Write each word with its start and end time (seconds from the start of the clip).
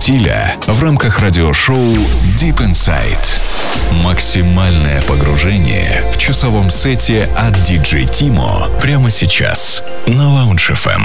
стиля 0.00 0.56
в 0.66 0.82
рамках 0.82 1.18
радиошоу 1.18 1.76
Deep 2.38 2.56
Inside 2.56 4.02
Максимальное 4.02 5.02
погружение 5.02 6.10
в 6.14 6.16
часовом 6.16 6.70
сете 6.70 7.28
от 7.36 7.54
DJ 7.68 8.04
Timo 8.04 8.80
прямо 8.80 9.10
сейчас 9.10 9.82
на 10.06 10.22
Lounge 10.22 10.72
FM. 10.72 11.02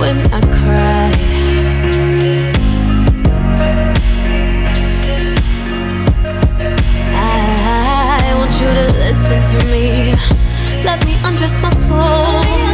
when 0.00 0.32
I 0.32 0.49
undress 11.30 11.56
my 11.58 11.70
soul. 11.70 12.69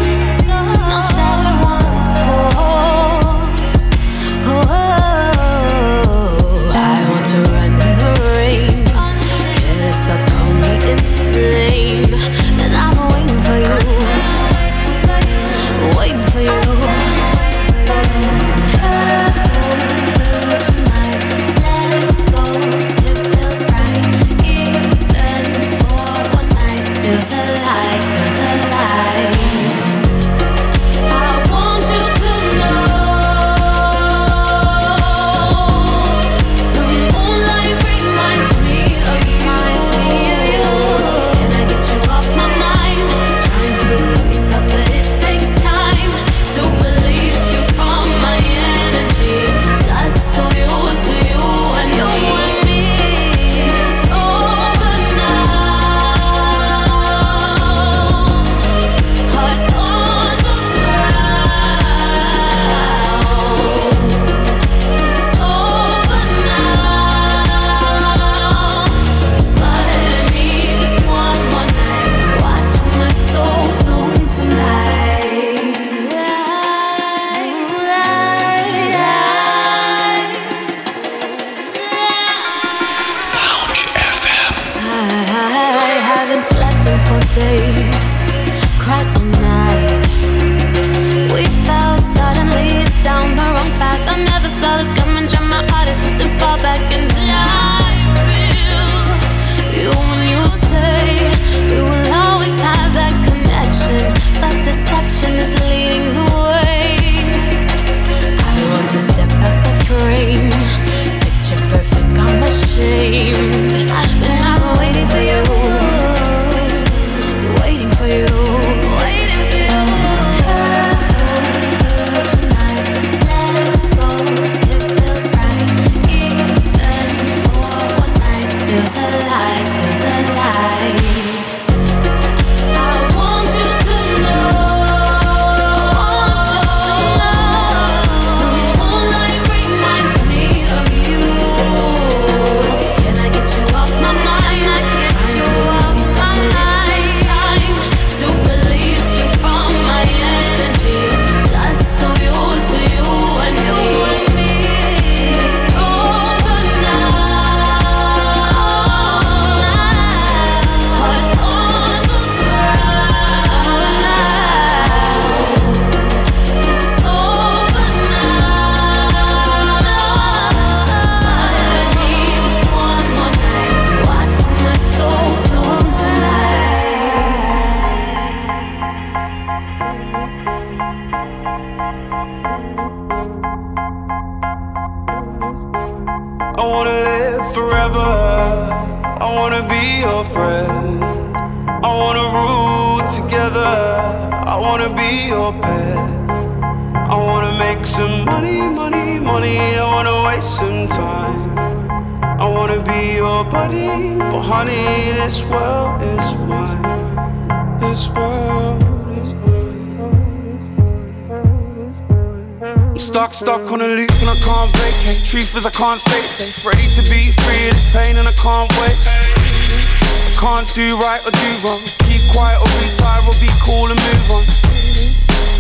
say? 216.37 216.69
Ready 216.69 216.85
to 217.01 217.03
be 217.09 217.33
free 217.33 217.63
of 217.73 217.81
this 217.81 217.97
pain 217.97 218.13
and 218.21 218.29
I 218.29 218.35
can't 218.37 218.69
wait. 218.77 218.97
I 219.09 220.33
can't 220.37 220.69
do 220.77 220.85
right 221.01 221.23
or 221.25 221.33
do 221.33 221.51
wrong. 221.65 221.81
Keep 222.05 222.21
quiet 222.37 222.61
or 222.61 222.69
be 222.77 222.89
tired 223.01 223.25
or 223.25 223.37
be 223.41 223.49
cool 223.65 223.89
and 223.89 223.97
move 223.97 224.29
on. 224.37 224.45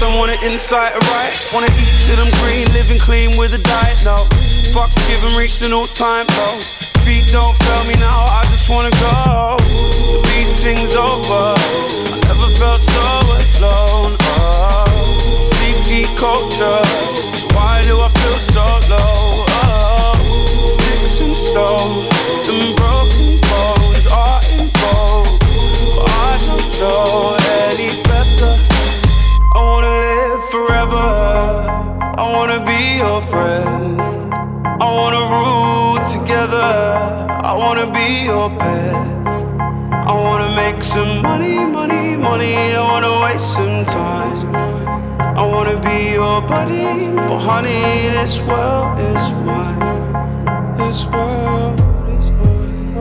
Don't 0.04 0.20
want 0.20 0.36
it 0.36 0.44
inside 0.44 0.92
or 0.92 1.00
right. 1.16 1.32
Wanna 1.56 1.72
eat 1.80 1.92
till 2.04 2.20
I'm 2.20 2.28
green, 2.44 2.68
living 2.76 3.00
clean 3.00 3.32
with 3.40 3.56
a 3.56 3.62
diet, 3.64 4.04
no. 4.04 4.20
Fucks 4.76 5.00
given, 5.08 5.32
reached 5.40 5.64
an 5.64 5.72
all 5.72 5.88
time 5.88 6.28
low. 6.36 6.60
Feet 7.08 7.24
don't 7.32 7.56
fail 7.56 7.82
me, 7.88 7.95
I 38.92 40.12
wanna 40.12 40.54
make 40.54 40.82
some 40.82 41.22
money, 41.22 41.56
money, 41.58 42.16
money. 42.16 42.54
I 42.74 42.80
wanna 42.80 43.20
waste 43.22 43.54
some 43.54 43.84
time. 43.84 44.54
I 45.20 45.44
wanna 45.44 45.78
be 45.80 46.12
your 46.12 46.40
buddy, 46.42 47.08
but 47.28 47.38
honey, 47.38 48.08
this 48.16 48.40
world 48.40 48.98
is 48.98 49.32
mine. 49.44 49.80
This 50.76 51.06
world. 51.06 51.80
Is 52.08 52.30
mine. 52.30 52.92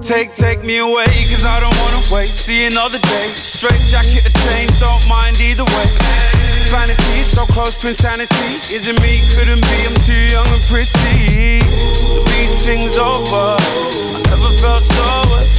Take, 0.00 0.32
take 0.34 0.64
me 0.64 0.78
away, 0.78 1.06
cause 1.30 1.44
I 1.44 1.60
don't 1.60 1.76
wanna 1.82 2.02
wait. 2.14 2.28
See 2.28 2.66
another 2.66 2.98
day. 2.98 3.28
Straight 3.28 3.80
jacket 3.92 4.26
or 4.26 4.32
chain, 4.44 4.68
don't 4.78 5.08
mind 5.08 5.40
either 5.40 5.64
way. 5.64 6.45
Vanity, 6.66 7.22
so 7.22 7.46
close 7.46 7.76
to 7.76 7.88
insanity. 7.88 8.50
Is 8.74 8.88
it 8.88 8.98
me? 9.00 9.22
Couldn't 9.38 9.62
be, 9.62 9.78
I'm 9.86 9.94
too 10.02 10.18
young 10.34 10.50
and 10.50 10.64
pretty. 10.66 11.62
The 11.62 12.22
beating's 12.26 12.98
over. 12.98 13.54
I 13.54 14.18
never 14.26 14.50
felt 14.58 14.82
so 14.82 15.06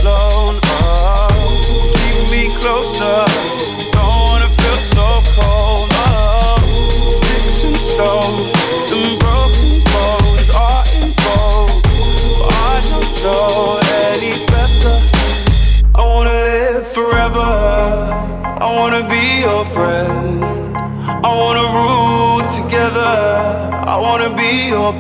alone. 0.03 0.59
Oh, 0.63 1.31
keep 1.95 2.31
me 2.31 2.51
closer. 2.59 3.23
Don't 3.95 4.03
wanna 4.03 4.51
feel 4.51 4.79
so 4.91 5.07
cold. 5.39 5.87
Oh, 5.95 6.59
sticks 7.07 7.63
and 7.63 7.79
stones 7.79 8.91
and 8.91 9.19
broken 9.23 9.79
bones 9.87 10.49
are 10.59 10.83
involved. 10.99 11.87
I 12.51 12.83
don't 12.91 13.11
know 13.23 13.79
any 14.11 14.35
better. 14.51 14.95
I 15.95 16.03
wanna 16.03 16.35
live 16.35 16.87
forever. 16.91 17.47
I 18.59 18.75
wanna 18.75 19.07
be 19.07 19.16
be 24.47 24.67
your. 24.67 24.93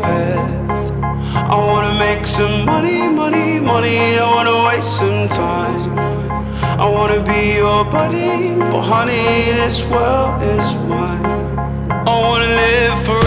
I 1.53 1.55
wanna 1.69 1.93
make 1.97 2.25
some 2.25 2.65
money, 2.65 2.99
money, 3.21 3.59
money. 3.59 3.99
I 4.19 4.25
wanna 4.35 4.57
waste 4.67 4.99
some 4.99 5.27
time. 5.29 5.97
I 6.83 6.85
wanna 6.95 7.21
be 7.31 7.41
your 7.61 7.85
buddy, 7.85 8.55
but 8.71 8.81
honey, 8.81 9.27
this 9.61 9.77
world 9.91 10.41
is 10.55 10.67
mine. 10.91 11.25
I 12.11 12.13
wanna 12.25 12.51
live 12.61 12.97
forever. 13.05 13.26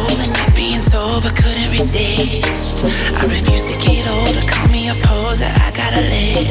Overnight 0.00 0.50
not 0.50 0.56
being 0.56 0.80
sober 0.80 1.30
couldn't 1.30 1.70
resist. 1.70 2.84
I 3.20 3.24
refuse 3.24 3.70
to 3.70 3.76
get 3.80 4.08
older, 4.08 4.44
call 4.48 4.68
me 4.68 4.88
a 4.88 4.94
poser, 5.04 5.50
I 5.66 5.70
gotta 5.76 6.00
live. 6.00 6.48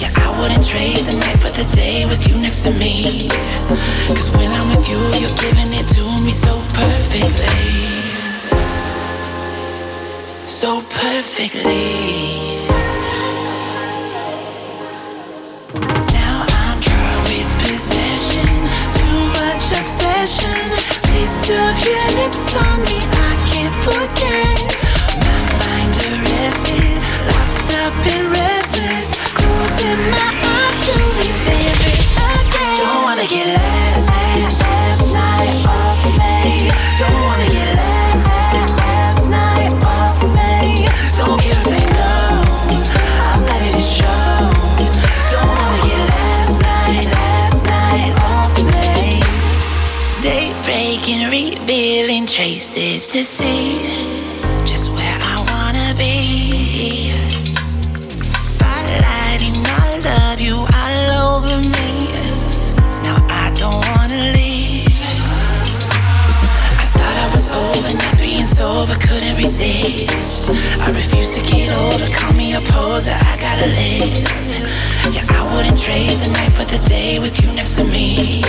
Yeah, 0.00 0.12
I 0.16 0.28
wouldn't 0.38 0.66
trade 0.66 0.98
the 1.08 1.16
night 1.16 1.38
for 1.40 1.50
the 1.50 1.64
day 1.72 2.04
with 2.04 2.28
you 2.28 2.36
next 2.36 2.62
to 2.64 2.72
me. 2.72 3.28
Cause 4.08 4.30
when 4.36 4.50
I'm 4.50 4.68
with 4.68 4.88
you, 4.88 4.98
you're 5.20 5.36
giving 5.40 5.72
it 5.72 5.88
to 5.96 6.04
me 6.22 6.30
so 6.30 6.60
perfectly. 6.74 7.92
So 10.44 10.82
perfectly. 10.82 12.58
Now 16.12 16.44
I'm 16.60 16.78
caught 16.82 17.20
with 17.30 17.50
possession, 17.64 18.52
too 18.98 19.18
much 19.38 19.64
obsession. 19.80 20.91
Taste 21.22 21.50
of 21.52 21.78
your 21.86 22.06
lips 22.18 22.52
on 22.52 22.82
me, 22.82 22.98
I 22.98 23.38
can't 23.46 23.76
forget. 23.86 24.58
My 25.22 25.38
mind 25.62 25.94
arrested, 26.10 26.98
locked 27.30 27.70
up 27.78 27.94
and 28.10 28.26
restless, 28.34 29.22
closing 29.30 30.02
my 30.10 30.30
eyes 30.50 30.82
relive 30.90 31.78
it 31.94 32.02
again. 32.26 32.76
Don't 32.76 33.04
wanna 33.04 33.26
get 33.28 33.46
last, 33.46 34.11
traces 52.32 53.08
to 53.08 53.22
see 53.22 53.76
just 54.64 54.90
where 54.90 55.18
I 55.20 55.36
wanna 55.52 55.92
be. 55.98 57.12
Spotlighting 58.48 59.60
all 59.76 60.00
of 60.30 60.40
you 60.40 60.56
all 60.56 61.36
over 61.36 61.60
me. 61.76 62.08
Now 63.04 63.20
I 63.28 63.52
don't 63.54 63.84
wanna 63.92 64.32
leave. 64.32 64.88
I 66.80 66.86
thought 66.96 67.16
I 67.20 67.28
was 67.36 67.52
over, 67.52 67.92
not 68.00 68.16
being 68.16 68.46
sober, 68.46 68.94
couldn't 68.94 69.36
resist. 69.36 70.48
I 70.80 70.88
refuse 70.88 71.34
to 71.36 71.40
get 71.44 71.68
older, 71.76 72.08
call 72.16 72.32
me 72.32 72.54
a 72.54 72.62
poser, 72.62 73.12
I 73.12 73.36
gotta 73.44 73.66
live. 73.66 74.51
Yeah, 75.10 75.26
I 75.34 75.42
wouldn't 75.50 75.76
trade 75.76 76.14
the 76.22 76.30
night 76.30 76.54
for 76.54 76.62
the 76.62 76.78
day 76.86 77.18
with 77.18 77.34
you 77.42 77.50
next 77.58 77.74
to 77.76 77.84
me. 77.84 78.40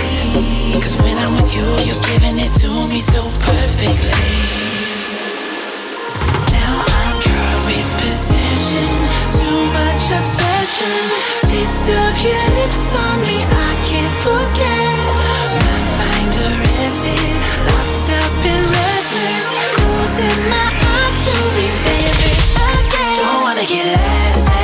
Cause 0.78 0.94
when 1.02 1.18
I'm 1.18 1.34
with 1.34 1.50
you, 1.50 1.66
you're 1.82 1.98
giving 2.14 2.38
it 2.38 2.52
to 2.62 2.70
me 2.86 3.00
so 3.02 3.26
perfectly. 3.42 4.30
Now 6.54 6.78
I'm 6.78 7.16
caught 7.26 7.60
with 7.66 7.90
possession, 7.98 8.86
too 9.34 9.60
much 9.74 10.04
obsession. 10.14 10.94
Taste 11.42 11.90
of 11.90 12.14
your 12.22 12.44
lips 12.54 12.86
on 13.02 13.16
me, 13.26 13.42
I 13.42 13.70
can't 13.90 14.14
forget. 14.22 14.94
My 15.58 15.78
mind 15.98 16.34
arrested, 16.38 17.34
locked 17.66 18.08
up 18.14 18.34
and 18.46 18.62
restless, 18.62 19.48
closing 19.74 20.38
my 20.46 20.68
eyes 20.70 21.16
to 21.26 21.34
relive 21.34 22.20
it 22.30 22.40
again. 22.62 23.16
Don't 23.18 23.42
wanna 23.42 23.66
get 23.66 23.90
last, 23.90 24.63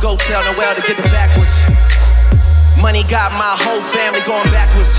Go 0.00 0.16
tell 0.16 0.42
Noel 0.54 0.74
to 0.74 0.82
get 0.82 0.98
it 0.98 1.10
backwards. 1.10 1.58
Money 2.80 3.02
got 3.10 3.32
my 3.34 3.54
whole 3.66 3.82
family 3.82 4.22
going 4.22 4.46
backwards. 4.54 4.94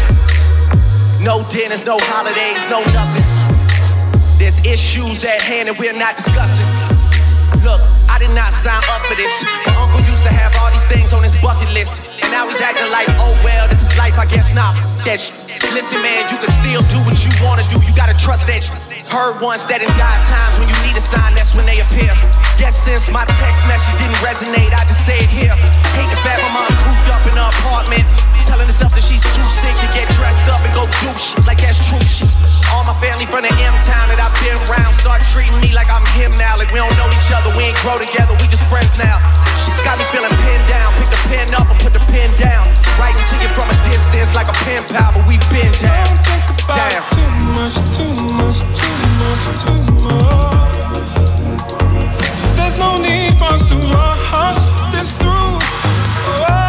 No 1.24 1.44
dinners, 1.48 1.86
no 1.86 1.96
holidays, 2.12 2.60
no 2.68 2.84
nothing. 2.92 3.24
There's 4.40 4.60
issues 4.64 5.24
at 5.24 5.40
hand 5.44 5.68
and 5.70 5.78
we're 5.80 5.96
not 5.96 6.16
discussing. 6.16 6.68
Look, 7.64 7.80
I 8.08 8.20
did 8.20 8.32
not 8.32 8.52
sign 8.56 8.80
up 8.92 9.02
for 9.08 9.16
this. 9.16 9.44
My 9.68 9.76
uncle 9.84 10.00
used 10.08 10.24
to 10.24 10.32
have 10.32 10.56
all 10.60 10.72
these 10.72 10.88
things 10.88 11.12
on 11.12 11.24
his 11.24 11.36
bucket 11.44 11.68
list. 11.76 12.04
And 12.24 12.32
now 12.32 12.48
he's 12.48 12.60
acting 12.60 12.88
like, 12.92 13.08
oh 13.20 13.36
well, 13.44 13.68
this 13.68 13.84
is 13.84 13.92
life, 14.00 14.16
I 14.20 14.28
guess 14.28 14.52
not. 14.56 14.76
That 15.08 15.20
sh- 15.20 15.32
Listen, 15.76 16.00
man, 16.04 16.24
you 16.32 16.40
can 16.40 16.52
still 16.64 16.84
do 16.92 17.00
what 17.08 17.20
you 17.24 17.32
wanna 17.44 17.64
do. 17.68 17.80
You 17.84 17.92
gotta 17.96 18.16
trust 18.16 18.48
that. 18.48 18.64
Sh- 18.64 18.72
Heard 19.12 19.40
once 19.44 19.66
that 19.68 19.82
in 19.84 19.92
God 20.00 20.20
times 20.28 20.60
when 20.60 20.68
you 20.68 20.78
need 20.88 20.96
a 20.96 21.04
sign, 21.04 21.36
that's 21.36 21.56
when 21.56 21.66
they 21.68 21.80
appear. 21.84 22.12
Guess 22.60 22.76
since 22.76 23.08
my 23.16 23.24
text 23.40 23.64
message 23.72 24.04
didn't 24.04 24.20
resonate, 24.20 24.76
I 24.76 24.84
just 24.84 25.08
say 25.08 25.16
it 25.16 25.32
here. 25.32 25.56
Hate 25.96 26.12
the 26.12 26.20
fact 26.20 26.44
my 26.44 26.60
mom 26.60 26.72
cooped 26.84 27.08
up 27.08 27.24
in 27.24 27.32
her 27.40 27.48
apartment. 27.56 28.04
Telling 28.44 28.68
herself 28.68 28.92
that 29.00 29.06
she's 29.06 29.24
too 29.32 29.48
sick 29.48 29.72
to 29.80 29.88
get 29.96 30.12
dressed 30.20 30.44
up 30.52 30.60
and 30.60 30.74
go 30.76 30.84
do 31.00 31.08
shit 31.16 31.40
like 31.48 31.64
that's 31.64 31.80
true 31.80 32.04
shit. 32.04 32.28
All 32.76 32.84
my 32.84 32.92
family 33.00 33.24
from 33.24 33.48
the 33.48 33.54
M 33.64 33.72
town 33.88 34.12
that 34.12 34.20
I've 34.20 34.36
been 34.44 34.60
around 34.68 34.92
start 35.00 35.24
treating 35.24 35.56
me 35.64 35.72
like 35.72 35.88
I'm 35.88 36.04
him 36.20 36.36
now. 36.36 36.60
Like 36.60 36.68
we 36.76 36.84
don't 36.84 36.92
know 37.00 37.08
each 37.16 37.32
other, 37.32 37.48
we 37.56 37.72
ain't 37.72 37.80
grow 37.80 37.96
together, 37.96 38.36
we 38.44 38.52
just 38.52 38.68
friends 38.68 39.00
now. 39.00 39.24
Shit 39.56 39.80
got 39.88 39.96
me 39.96 40.04
feeling 40.12 40.34
pinned 40.44 40.68
down. 40.68 40.92
Pick 41.00 41.16
the 41.16 41.22
pen 41.32 41.48
up 41.56 41.72
and 41.72 41.80
put 41.80 41.96
the 41.96 42.04
pen 42.12 42.28
down. 42.36 42.68
Writing 43.00 43.24
to 43.24 43.36
you 43.40 43.48
from 43.56 43.72
a 43.72 43.78
distance 43.88 44.36
like 44.36 44.52
a 44.52 44.58
pen 44.68 44.84
pal, 44.92 45.16
but 45.16 45.24
we've 45.32 45.48
been 45.48 45.72
down. 45.80 46.12
Damn. 46.76 47.08
Too 47.16 47.24
much, 47.56 47.80
too 47.88 48.12
much, 48.36 48.60
too 48.76 48.96
much, 49.16 49.48
too 49.64 49.80
much. 50.04 50.79
No 52.90 52.96
need 52.96 53.38
for 53.38 53.56
to 53.56 53.76
rush 53.76 54.58
this 54.92 55.14
through. 55.14 55.30
Oh. 55.32 56.69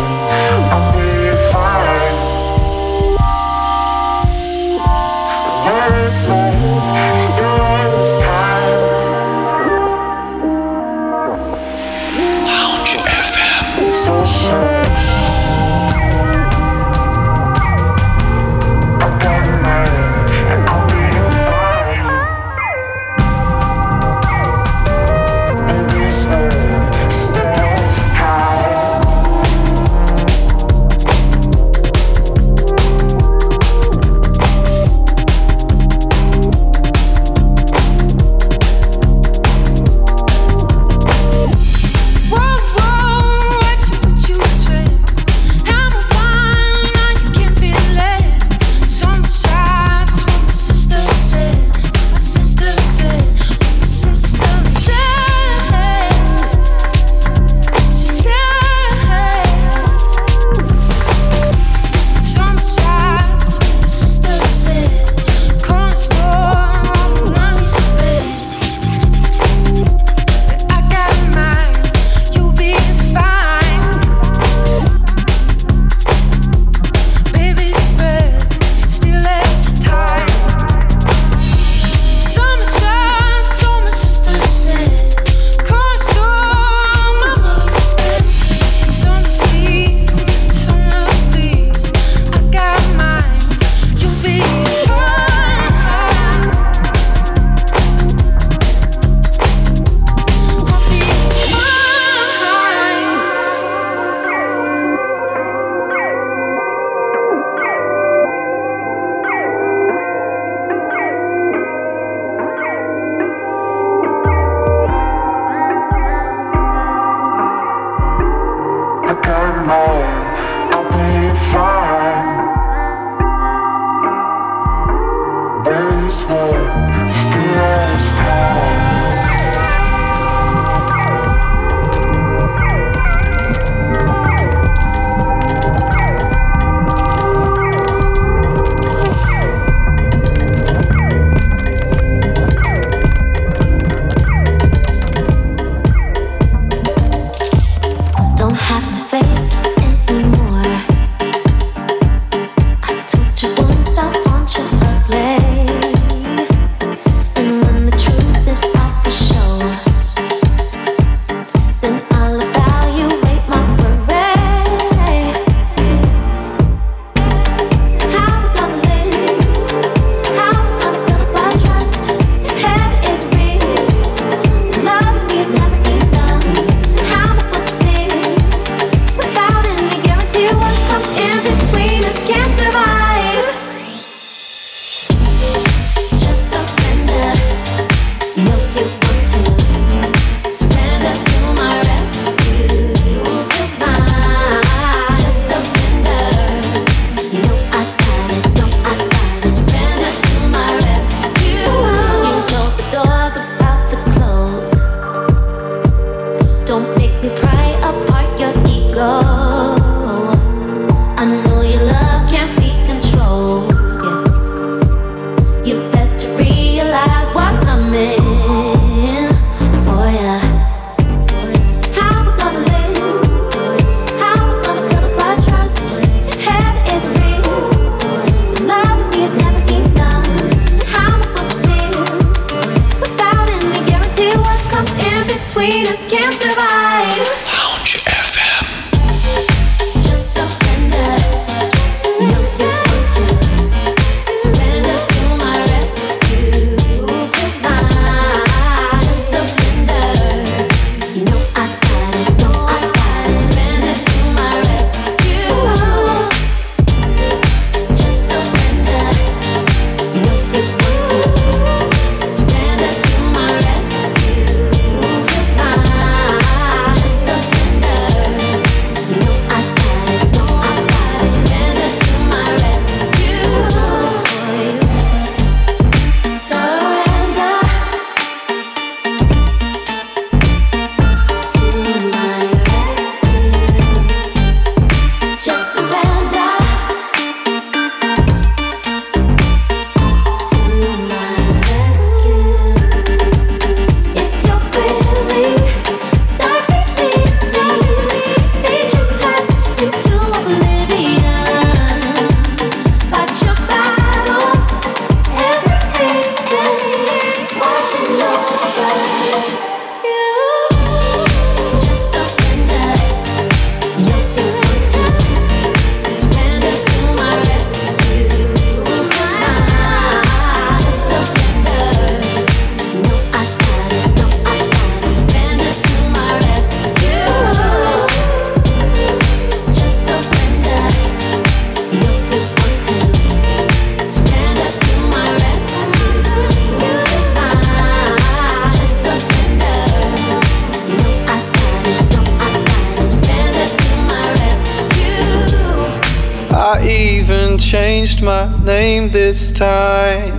Changed 347.68 348.24
my 348.24 348.48
name 348.64 349.10
this 349.10 349.52
time. 349.52 350.34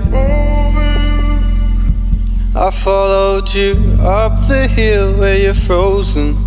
I 2.57 2.71
followed 2.71 3.53
you 3.53 3.75
up 4.01 4.49
the 4.49 4.67
hill 4.67 5.13
where 5.19 5.37
you're 5.37 5.53
frozen. 5.53 6.39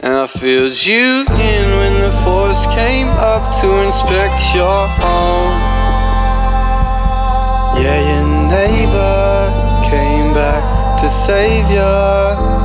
And 0.00 0.14
I 0.24 0.26
filled 0.26 0.86
you 0.86 1.26
in 1.28 1.64
when 1.80 2.00
the 2.00 2.12
force 2.24 2.64
came 2.72 3.08
up 3.08 3.54
to 3.60 3.68
inspect 3.82 4.40
your 4.54 4.88
home. 5.04 5.60
Yeah, 7.82 8.00
your 8.08 8.26
neighbor 8.48 9.84
came 9.90 10.32
back 10.32 10.98
to 11.02 11.10
save 11.10 11.70
you. 11.70 12.63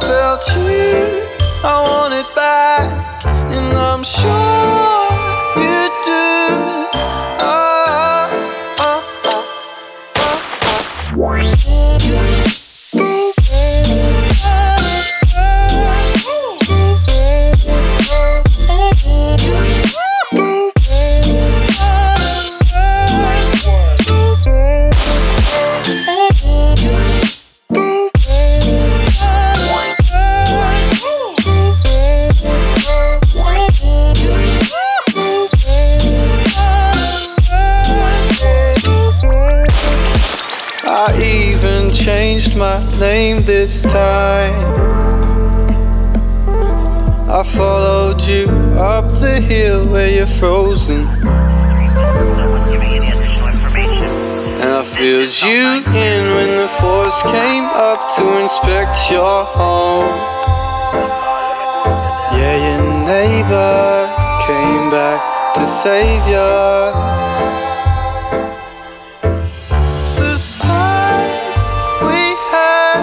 Felt 0.00 0.46
you, 0.56 1.22
I 1.64 1.82
want 1.88 2.14
it 2.14 2.28
back, 2.34 3.24
and 3.52 3.76
I'm 3.76 4.02
sure. 4.04 4.85
Frozen. 50.38 51.06
And 54.60 54.70
I 54.74 54.82
filled 54.82 55.34
you 55.42 55.62
in 55.94 56.22
when 56.34 56.50
the 56.56 56.68
force 56.80 57.20
came 57.22 57.64
up 57.64 58.00
to 58.16 58.38
inspect 58.42 59.10
your 59.10 59.44
home. 59.44 60.10
Yeah, 62.38 62.56
your 62.66 62.84
neighbor 63.04 64.08
came 64.46 64.90
back 64.90 65.20
to 65.54 65.66
save 65.66 66.22
you. 66.34 66.52
The 70.20 70.36
sights 70.36 71.72
we 72.02 72.22
had 72.52 73.02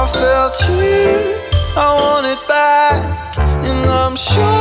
I 0.00 0.02
felt 0.12 0.56
you, 0.68 1.38
I 1.76 1.88
want 2.00 2.26
it 2.26 2.42
back, 2.48 3.00
and 3.66 3.90
I'm 3.90 4.16
sure 4.16 4.53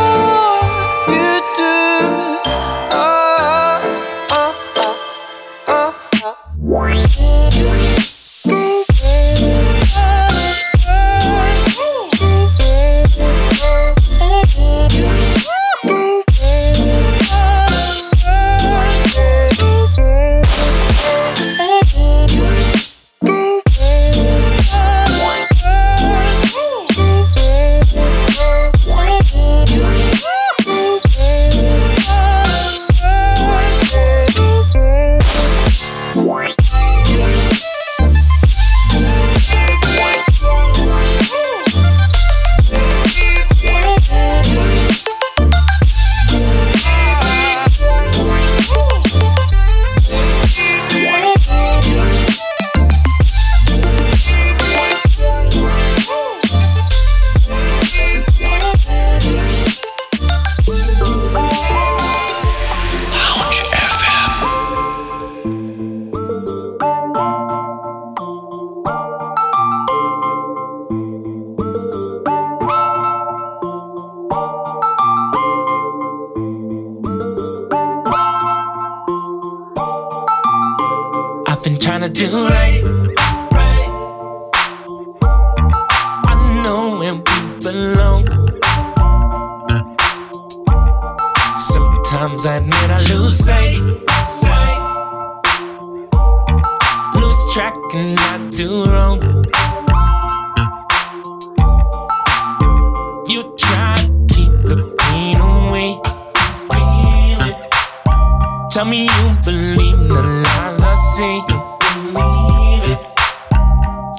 Sometimes 92.14 92.46
I 92.46 92.58
admit 92.58 92.92
I 92.92 93.02
lose 93.12 93.38
sight, 93.40 93.82
sight. 94.30 94.82
Lose 97.16 97.54
track 97.56 97.76
and 97.96 98.20
I 98.20 98.50
do 98.52 98.86
wrong. 98.86 99.20
You 103.28 103.42
try 103.58 103.96
to 103.98 104.26
keep 104.30 104.52
the 104.62 104.96
pain 105.00 105.38
away. 105.42 105.98
Feel 106.70 107.42
it. 107.50 107.58
Tell 108.70 108.86
me 108.86 109.06
you 109.06 109.36
believe 109.44 110.08
the 110.08 110.22
lies 110.46 110.82
I 110.84 110.96
say. 111.16 111.42
Believe 112.14 112.92
it. 112.94 113.02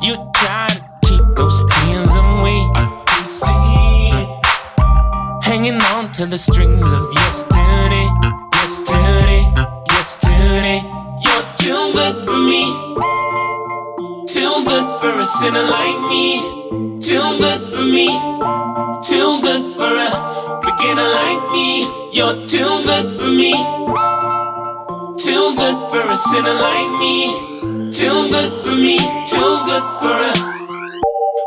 You 0.03 0.15
try 0.35 0.67
to 0.71 0.81
keep 1.07 1.23
those 1.37 1.63
tears 1.71 2.11
away. 2.11 2.59
I 2.75 3.05
can 3.07 3.25
see 3.25 4.11
it. 4.21 4.29
Hanging 5.45 5.81
on 5.95 6.11
to 6.15 6.27
the 6.27 6.39
strings 6.39 6.93
of 6.93 7.13
yesterday. 7.13 7.64
good 14.75 15.01
for 15.01 15.21
a 15.21 15.25
sinner 15.25 15.63
like 15.63 16.01
me. 16.11 16.41
Too 16.99 17.27
good 17.39 17.63
for 17.73 17.85
me. 17.97 18.09
Too 19.11 19.31
good 19.47 19.65
for 19.77 19.93
a 20.09 20.11
beginner 20.65 21.11
like 21.21 21.43
me. 21.53 21.69
You're 22.13 22.39
too 22.53 22.73
good 22.89 23.07
for 23.17 23.31
me. 23.41 23.53
Too 25.27 25.45
good 25.61 25.79
for 25.91 26.05
a 26.15 26.17
sinner 26.29 26.57
like 26.69 26.91
me. 27.03 27.15
Too 27.99 28.19
good 28.35 28.53
for 28.63 28.75
me. 28.85 28.99
Too 29.33 29.53
good 29.69 29.87
for 30.01 30.17
a 30.31 30.35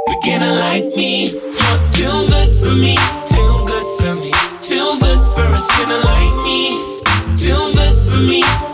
beginner 0.09 0.53
like 0.65 0.87
me. 0.95 1.31
You're 1.61 1.83
too 1.99 2.17
good 2.31 2.49
for 2.61 2.73
me. 2.83 2.95
Too 3.33 3.51
good 3.69 3.87
for 3.99 4.13
me. 4.23 4.31
Too 4.69 4.89
good 5.03 5.21
for 5.35 5.47
a 5.59 5.61
sinner 5.71 6.01
like 6.11 6.35
me. 6.47 6.61
Too 7.43 7.63
good 7.77 7.95
for 8.07 8.21
me. 8.31 8.66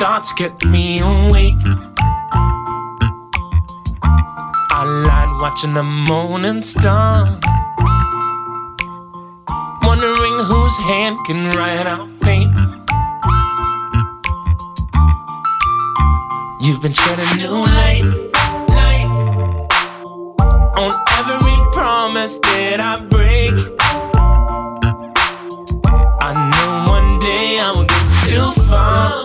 Thoughts 0.00 0.32
kept 0.32 0.64
me 0.64 0.98
awake. 1.00 1.54
I 4.02 4.82
lied 5.06 5.40
watching 5.40 5.74
the 5.74 5.82
morning 5.82 6.62
star. 6.62 7.38
Wondering 9.82 10.38
whose 10.44 10.76
hand 10.88 11.18
can 11.26 11.50
write 11.50 11.86
our 11.86 12.08
fate. 12.22 12.48
You've 16.62 16.80
been 16.80 16.92
shedding 16.92 17.32
new 17.38 17.64
light, 17.64 18.04
light 18.68 19.08
on 20.76 20.92
every 21.18 21.72
promise 21.72 22.38
that 22.38 22.80
I 22.80 23.00
break. 23.04 23.79
Day 27.20 27.58
I 27.60 27.70
will 27.72 27.84
get 27.84 28.06
too 28.28 28.50
far. 28.68 29.22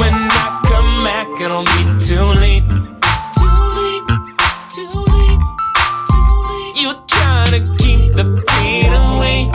When 0.00 0.14
I 0.14 0.62
come 0.66 1.04
back, 1.04 1.28
it'll 1.40 1.64
be 1.64 1.82
too 2.00 2.24
late. 2.40 2.64
It's 3.12 3.28
too 3.38 3.60
late. 3.78 4.04
It's 4.48 4.64
too 4.74 5.00
late. 5.12 5.42
It's 5.82 6.00
too 6.10 6.28
late. 6.48 6.74
You 6.82 6.90
try 7.06 7.46
to 7.54 7.60
keep 7.78 8.14
the 8.16 8.42
pain 8.48 8.92
away. 8.92 9.50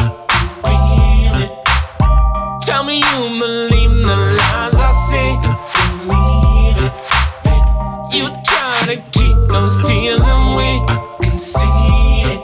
Feel 0.64 1.36
it. 1.46 1.52
Tell 2.62 2.84
me 2.84 2.98
you 2.98 3.20
believe 3.42 3.90
the 4.06 4.18
lies 4.40 4.76
I 4.76 4.92
say. 5.10 5.30
Believe 6.06 6.80
it. 6.86 7.66
You 8.16 8.26
try 8.46 8.78
to 8.90 8.96
keep 9.12 9.38
those 9.50 9.82
tears 9.88 10.26
away. 10.28 10.78
I 10.88 11.18
can 11.24 11.38
see 11.40 12.22
it. 12.32 12.40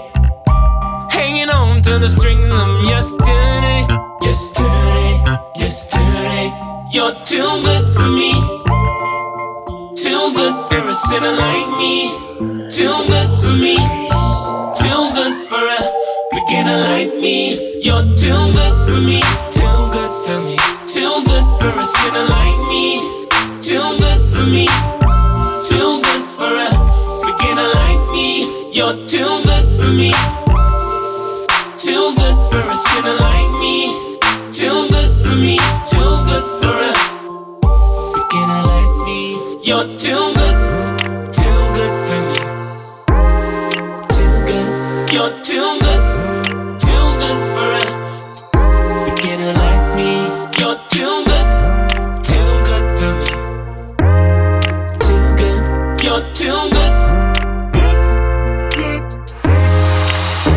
Hanging 1.11 1.49
on 1.49 1.81
to 1.83 1.99
the 1.99 2.09
strings 2.09 2.32
too 7.25 7.61
good 7.63 7.87
for 7.95 8.07
me. 8.09 8.33
Too 9.95 10.33
good 10.35 10.55
for 10.69 10.89
a 10.89 10.93
sinner 10.93 11.31
like 11.31 11.69
me. 11.77 12.09
Too 12.69 12.95
good 13.07 13.29
for 13.41 13.53
me. 13.53 13.77
Too 14.75 15.01
good 15.13 15.47
for 15.47 15.63
a 15.63 15.81
beginner 16.31 16.77
like 16.79 17.13
me. 17.15 17.81
You're 17.81 18.03
too 18.15 18.51
good 18.51 18.75
for 18.85 18.99
me. 19.07 19.21
Too 19.51 19.75
good 19.93 20.13
for 20.25 20.39
me. 20.47 20.57
Too 20.87 21.23
good 21.25 21.45
for 21.59 21.71
a 21.79 21.85
sinner 21.85 22.25
like 22.27 22.59
me. 22.67 22.99
Too 23.61 23.87
good 23.97 24.21
for 24.31 24.45
me. 24.55 24.67
Too 25.69 26.01
good 26.03 26.23
for 26.37 26.51
a 26.51 26.69
beginner 27.25 27.69
like 27.79 28.03
me. 28.11 28.27
You're 28.73 28.97
too 29.07 29.41
good 29.47 29.65
for 29.77 29.91
me. 30.01 30.11
Too 31.77 32.15
good 32.15 32.37
for 32.49 32.63
a 32.71 32.75
sinner 32.75 33.15
like 33.15 33.51
me. 33.61 33.93
Too 34.51 34.87
good 34.89 35.11
for 35.23 35.35
me. 35.35 35.72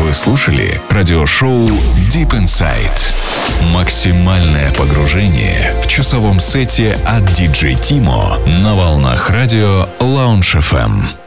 Вы 0.01 0.13
слушали 0.13 0.81
радиошоу 0.89 1.65
Deep 2.11 2.31
Inside. 2.31 3.26
Максимальное 3.73 4.71
погружение 4.73 5.73
в 5.83 5.87
часовом 5.87 6.39
сете 6.39 6.97
от 7.05 7.23
DJ 7.23 7.73
Timo 7.75 8.47
на 8.47 8.75
волнах 8.75 9.29
радио 9.29 9.87
Lounge 9.99 10.59
FM. 10.59 11.26